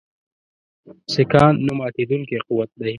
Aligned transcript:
سیکهان 1.11 1.53
نه 1.67 1.73
ماتېدونکی 1.79 2.37
قوت 2.47 2.69
دی. 2.79 2.89